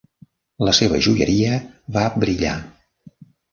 La 0.67 0.73
seva 0.77 1.01
joieria 1.09 1.61
va 1.99 2.07
brillar. 2.25 2.57